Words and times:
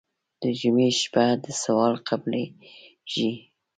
د 0.41 0.43
جمعې 0.59 0.89
شپه 0.99 1.25
ده 1.43 1.51
سوال 1.63 1.93
قبلېږي. 2.07 3.31